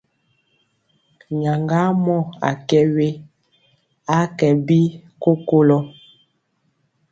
[1.41, 2.15] Nyaŋgamɔ
[2.49, 3.07] a kɛ we,
[4.17, 4.79] a kɛ bi
[5.21, 5.77] kokolɔ.